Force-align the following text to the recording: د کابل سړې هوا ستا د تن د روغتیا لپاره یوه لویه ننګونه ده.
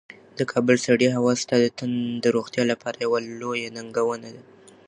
د 0.37 0.39
کابل 0.51 0.75
سړې 0.85 1.07
هوا 1.15 1.33
ستا 1.41 1.55
د 1.61 1.65
تن 1.77 1.91
د 2.23 2.25
روغتیا 2.35 2.63
لپاره 2.71 2.97
یوه 3.05 3.19
لویه 3.41 3.69
ننګونه 3.77 4.29
ده. 4.35 4.41